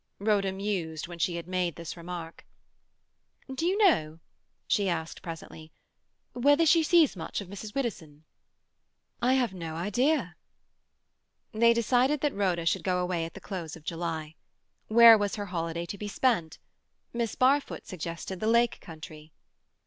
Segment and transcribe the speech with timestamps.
[0.17, 2.43] Rhoda mused when she had made this remark.
[3.53, 4.17] "Do you know,"
[4.67, 5.71] she asked presently,
[6.33, 7.75] "whether she sees much of Mrs.
[7.75, 8.23] Widdowson?"
[9.21, 10.37] "I have no idea."
[11.53, 14.33] They decided that Rhoda should go away at the close of July.
[14.87, 16.57] Where was her holiday to be spent?
[17.13, 19.33] Miss Barfoot suggested the lake country.